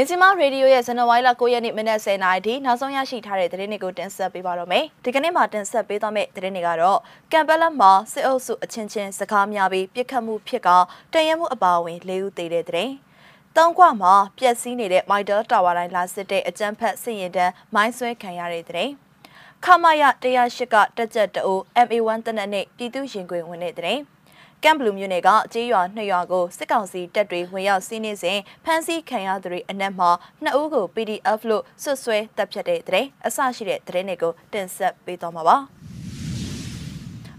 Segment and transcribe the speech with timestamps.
[0.00, 6.98] မြစီမရေဒီယိုရဲ့ဇန်နဝါရီလ9ရက်နေ့မနက်10:00နာရီထိနောက်ဆုံးရရှိထားတဲ့သတင်းတွေကိုတင်ဆက်ပေးပါတော့မယ်။ဒီကနေ့မှာတင်ဆက်ပေးသွားမယ့်သတင်းတွေကတော့
[7.32, 10.68] ကမ်ပလက်မှာစစ်အုပ်စုအချင်းချင်းစကားများပြီးပြစ်ခတ်မှုဖြစ်က
[11.12, 12.92] တန်ရမှုအပါအဝင်၄ဦးသေတဲ့သတင်း။
[13.56, 18.92] တောင်ကွမှာပျက်စီးနေတဲ့မိုက်ဒယ်တာဝါတိုင်းလာစစ်တဲ့အကြမ်းဖက်စစ်ရင်တန်းမိုင်းဆွဲခံရတဲ့သတင်း။
[19.64, 24.02] ခမရ108ကတက်ကြက်တိုး MA1 တနက်နေ့ပြည်သူရင်ခွင်ဝင်တဲ့သတင်း။
[24.64, 30.10] ကမ်ဘလူးမြို့နယ်ကကြေးရွာနှစ်ရွာကိုစစ်ကောင်စီတပ်တွေဝင်ရောက်စီးနင်းစဉ်ဖမ်းဆီးခံရသူတွေအနက်မှာ
[30.42, 35.58] နှစ်ဦးကို PDF လို့ဆွဆွဲတပ်ဖြတ်တဲ့တဲ့အဆရှိတဲ့တဲ့တွေကိုတင်ဆက်ပေးသွားမှာပါ။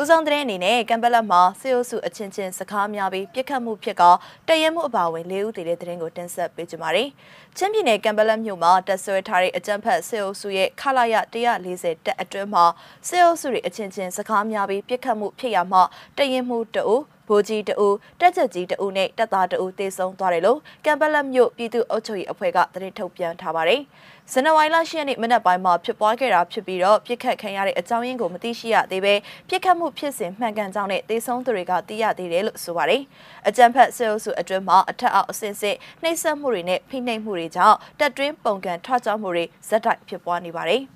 [0.00, 4.02] ဦးဆောင်တဲ့အနေနဲ့ကမ်ဘလက်မှာစေအိုစုအချင်းချင်းစကားများပြီးပြစ်ခတ်မှုဖြစ်က
[4.48, 7.08] တရဲမှုအပါဝင်၄ဦးတည်တဲ့တဲ့ရင်ကိုတင်ဆက်ပေးကြပါမယ်။
[7.56, 12.64] ချင်းပြည်နယ်ကမ်ဘလက်မြို့မှာတက်ဆွဲထားတဲ့အကြမ်းဖက်စေအိုစုရဲ့ခလာရ140တက်အတွင်းမှာ
[13.08, 15.80] စေအိုစုတွေအချင်းချင်းစကားများပြီးပြစ်ခတ်မှုဖြစ်ရမှ
[16.18, 16.96] တရဲမှုတအူ
[17.28, 17.88] ဗိုလ်ကြီးတအူ
[18.20, 23.80] တက်ချက်ကြီးတအူနဲ့တပ်သားတအူတေဆုံးသွားတယ်လို့ကမ်ဘလက်မြို့ပြည်သူ့အုပ်ချုပ်ရေးအဖွဲ့ကသတင်းထုတ်ပြန်ထားပါတယ်။
[24.32, 29.14] ဇန်နဝါရီလ10ရက်နေ့မနက်ပိုင်းမှာဖြစ်ပွားခဲ့တာဖြစ်ပြီးတော့ပြစ်ခတ်ခံရတဲ့အကြောင်းရင်းကိုမသိရှိရသေးပဲ
[29.48, 33.02] ပြစ်ခတ်မှုဖြစ်စဉ်မှန်ကန်ကြောင်းနဲ့တေဆုံးသူတွေကသိရသေးတယ်လို့ဆိုပါတယ်။
[33.48, 40.82] အကြံဖက်ဆဲအုပ်စုအတွင်းမှာအထက်အောက်အဆင့်ဆင့်နှိပ်စက်မှုတွေနဲ့ဖိနှိပ်မှုတွေကြောင့်တက်တွင်းပုံကံထွက်ကြောမှုတွေဇက်တိုက်ဖြစ်ပွားနေပါတယ်။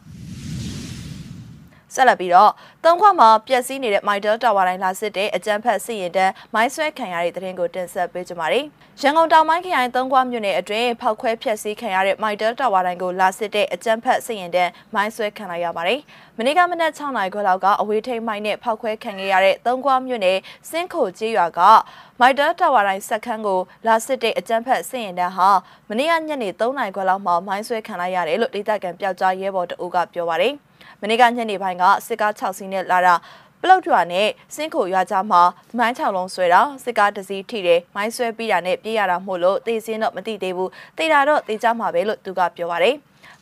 [1.95, 2.51] ဆက်လက်ပြီးတော့
[2.85, 8.65] သုံးခွမှာပျက်စီးနေတဲ့ Middle Tower တိုင်းလာစစ်တဲ့အကြမ်းဖက်စစ်ရင်တန်းမိုင်းဆွဲခံရတဲ့တဲ့ရင်ကိုတင်ဆက်ပေးကြပါမယ်။
[9.01, 16.01] ရန်ကုန်တောင်ပိုင်းခရိုင်သုံးခွမြို့နယ်အတွင်းဖောက်ခွဲဖျက်ဆီးခံရတဲ့ Middle Tower တိုင်းကိုလာစစ်တဲ့အကြမ်းဖက်စစ်ရင်တန်းမိုင်းဆွဲခံလိုက်ရပါတယ်။
[16.39, 20.39] မနေ့ကမနက်6နာရီခွဲလောက်ကအဝေးထိန်မိုင်းနဲ့ဖောက်ခွဲခံခဲ့ရတဲ့သုံးခွမြို့နယ်
[20.71, 21.61] စင်းခိုကျေးရွာက
[22.21, 25.51] မိုက်တာတာဝါတိုင်းစက်ခန်းကိုလာစစ်တဲ့အကြမ်းဖက်စစ်ရင်တန်းဟာ
[25.89, 30.55] မနေ့ကညနေ3နာရီခွဲလောက်မှာမိုင်းဆွဲခံလိုက်ရတယ်လို့ဒေသခံပျောက်ကြားရဲဘော်တအုပ်ကပြောပါတယ်။
[31.01, 33.15] မနေ့ကညနေပိုင်းကစစ်ကား6စီးနဲ့လာတာ
[33.63, 35.43] ပလောက်ထွာနဲ့စင်းခိုရွာကြားမှာ
[35.79, 42.97] မိုင်း6လုံးဆွဲတာစစ်ကားတစ်စီးထိတယ်မိုင်းဆွဲပြီးတာနဲ့ပြေးရတာမို့လို့တေးစင်းတော့မသိသေးဘူးတေးတာတော့တေးကြမှာပဲလို့သူကပြောပါတယ်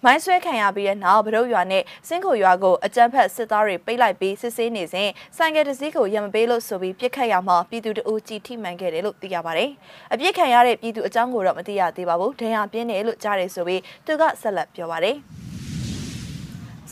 [0.04, 9.70] မိုင်းဆွဲခံရပြီးတဲ့နောက်ဗရုတ်ရွာနဲ့စင်းခိုရွာကိုအကြမ်းဖက်စစ်သားတွေပိတ်လိုက်ပြီးစစ်ဆေးနေစဉ်ဆိုင်ကယ်တစ်စီးကိုရမပေးလို့ဆိုပြီးပြစ်ခတ်ရမှာပြည်သူတို့ကြည်ထိမှန်ခဲ့တယ်လို့သိရပါတယ်။
[10.12, 15.18] အပြစ်ခံရတဲ့ပြည်သူအကြောင်းကိုတော့မသိရသေးပါဘူး။ဒဏ်ရာပြင်းတယ်လို့ကြားတယ်ဆိုပြီးသူကဆက်လက်ပြောပါတယ်။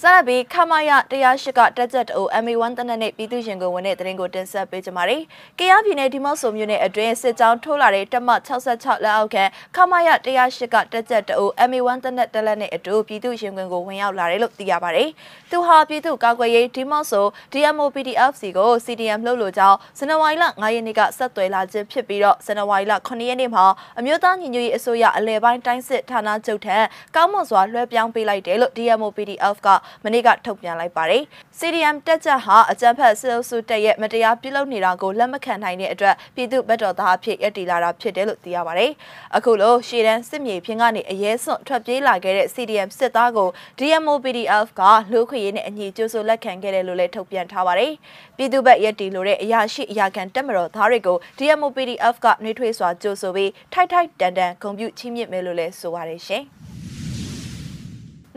[0.00, 5.22] စရဘီခမရ108ကတက်ကြက်တို MA1 တနက်နေ့ပြည်သူရင်ကိုဝင်တဲ့သတင်းကိုတင်ဆက်ပေးကြပါမယ်။
[5.58, 9.44] ကရပြည်နယ်ဒီမော့ဆိုမြို့နယ်အတွင်းစစ်ကြောင်းထိုးလာတဲ့တမ66လက်အောက်ခံ
[9.76, 15.08] ခမရ108ကတက်ကြက်တို MA1 တနက်တလက်နဲ့အတူပြည်သူရင်ခွင်ကိုဝင်ရောက်လာတယ်လို့သိရပါတယ်။
[15.50, 23.64] သူဟာပြည်သူ့ကာကွယ်ရေးဒီမော့ဆို DMO PDFC ကို CDM လှုပ်လို့ကြောင်းဇန်နဝါရီလ9ရက်နေ့ကဆက်သွယ်လာခြင်းဖြစ်ပြီးတော့ဇန်နဝါရီလ9ရက်နေ့မှာ
[23.98, 26.76] အမျိုးသားညီညွတ်ရေးအစိုးရအလဲပိုင်းတိုင်းစစ်ဌာနချုပ်ထံ
[27.16, 29.68] ကောင်းမွန်စွာလွှဲပြောင်းပေးလိုက်တယ်လို့ DMO PDF က
[30.04, 31.22] မနေ့ကထုတ်ပြန်လိုက်ပါတယ်။
[31.58, 38.91] CDM တက်ချက်ဟာအကြံဖက်စစ်အုပ်စုတက်ရဲ့မတရားပြုလုပ်နေတာကိုလက်မခံနိုင်တဲ့အတွက်ပြည်သူ့ဘက်တော်သားအဖြစ်ရည်တည်လာတာဖြစ်တယ်လို့သိရပါတယ်။
[39.36, 43.48] အခုလိုရှေ့တန်းစစ်မြေပြင်ကနေအရေးစွန့်ထွက်ပြေးလာခဲ့တဲ့ CDM စစ်သားကို
[43.78, 44.82] DMO PDF က
[45.12, 47.92] လူခွေရေးနဲ့အညီကြိုးဆိုလက်ခံခဲ့တယ်လို့လည်းထုတ်ပြန်ထားပါတယ်။
[48.36, 56.44] ပြည်သူ့ဘက်ရည်တည်လို့တဲ့အရာရှိအရာခံတက်မတော်သားတွေကို DMO PDF ကနှွေးထွေးစွာကြိုးဆိုပြီးထိုက်ထိုက်တန်တန်ဂုဏ်ပြုချီးမြှင့်မယ်လို့လည်းဆိုပါတယ်ရှင်။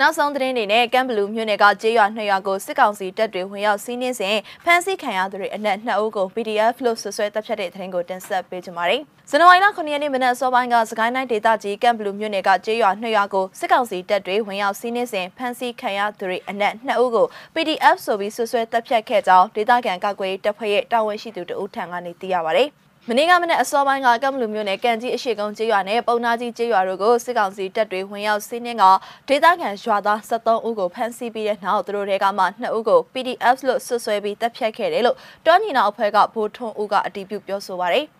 [0.01, 22.65] နောက်ဆုံးသတင်းတွေနဲ့ကမ်ဘလူးမြို့နယ်ကကျေးရွာနှစ်ရွာကိုစစ်ကောင်စီတပ်တွေဝင်ရောက်စီးနင်းစဉ်ဖမ်းဆီးခံရသူတွေအနက်2ဦးကို PDF လို့ဆွဆွဲတပ်ဖြတ်တဲ့သတင်းကိုတင်ဆက်ပေးကြပါမယ်။ဇန်နဝါရီလ9ရက်နေ့မနက်စောပိုင်းကစကိုင်းတိုင်းဒေသကြီးကမ်ဘလူးမြို့နယ်ကကျေးရွာနှစ်ရွာကိုစစ်ကောင်စီတပ်တွေဝင်ရောက်စီးနင်းစဉ်ဖမ်းဆီးခံရသူတွေအနက်2ဦးကို PDF ဆိုပြီးဆွဆွဲတပ်ဖြတ်ခဲ့ကြောင်းဒေသခံကာကွယ်ရေးတပ်ဖွဲ့ရဲ့တာဝန်ရှိသူတဦးထံကနေသိရပါဗျ။
[23.11, 28.85] မနေ့ကမနေ့အစောပိုင်းကကမ်ဘလူမျိုးနယ်ကန်ကြီးအရှိကုန်းကျေးရွာနဲ့ပုံနာကြီးကျေးရွာတို့ကိုစစ်ကောင်စီတပ်တွေဝင်ရောက်စီးနင်းက
[29.27, 38.07] ဒေသခံရွာသား73ဦးကိုဖမ်းဆီးပြီးတဲ့နောက်သူတို့တွေကမှ2ဦးကို PDF လို့ဆွဆွဲပြီးတပ်ဖြတ်ခဲ့တယ်လို့တောညီနာအဖွဲ့ကဗိုလ်ထွန်းဦးကအတည်ပြုပြောဆိုပါရယ်။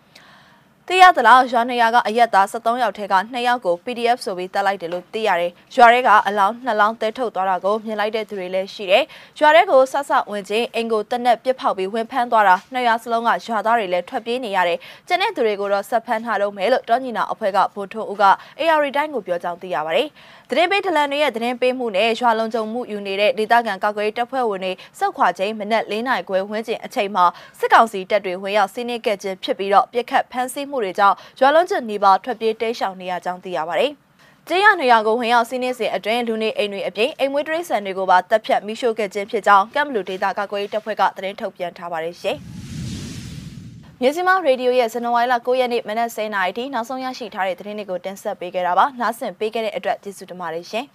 [0.92, 9.04] သိရသလားရွာနေရကအရက်သား73ယောက်ထဲက2ယောက်ကို PDF ဆိုပြီးတက်လိုက်တယ်လို့သိရတယ်။ရွာထဲကအလောင်း2လောင်းတဲထုတ်သွားတာကိုမြင်လိုက်တဲ့သူတွေလည်းရှိတယ်။
[9.38, 14.78] ရွာထဲကိုဆဆဝင်ချင်းအင်ကိုတက်နဲ့ပြစ်ဖောက်ပြီးဝင်ဖမ်းသွားတာနှစ်ရွာစလုံးကရွာသားတွေလည်းထွက်ပြေးနေရတယ်။
[15.08, 18.24] ကျန်တဲ့သူတွေကိုတော့ဆက်ဖမ်းထားတော့မယ်လို့တောညီနာအဖွဲ့ကဗိုလ်ထုံးဦးက
[18.60, 20.08] AR တိုင်းကိုပြောကြောင်းသိရပါတယ်။
[20.50, 27.24] သတင်းပေးထလန်တွေရဲ့သတင်းပေးမှုနဲ့ရွာလုံးကြုံမှုယူနေတဲ့ဒေသခံကာကွယ်တပ်ဖွဲ့ဝင်တွေစောက်ခွာချိန်မနက်၄နာရီခွဲဝန်းကျင်အချိန်မှာ
[27.58, 33.92] စစ်ကောင်စီတပ်တွေဝင်ရောက်စီးနင်းခဲ့ခြင်းဖြစ်ပြီးတော့ပြစ်ခတ်ဖမ်းဆီးမှုတွေကြောင့်ရွာလုံးကျွနေပါထွက်ပြေးတိမ်းရှောင်နေရကြောင်းသိရပါတယ်။
[34.48, 42.36] ကျေးရွာနေရာကိုဝင်ရောက်စီးနင်းစဉ်အတွင်းလူနေအိမ်တွေအပြင်အိမ်မွေးတရိษံတွေကိုပါတပ်ဖြတ်မိရှို့ခဲ့ခြင်းဖြစ်ကြောင်းကမ်ဘလူဒေတာကာကွယ်ရေးတပ်ဖွဲ့ကသတင်းထုတ်ပြန်ထားပါတယ်ရှင်။
[44.00, 50.86] မြစီမရေဒီယိုရဲ့ဇန်နဝါရီလ9ရက်နေ့မနက်10:00နာရီထိနောက်ဆုံးရရှိထားတဲ့သတင်းတွေကိုတင်ဆက်ပေးခဲ့တာပါ။နားဆင်ပေးခဲ့တဲ့အတွက်ကျေးဇူးတင်ပါတယ်ရှင်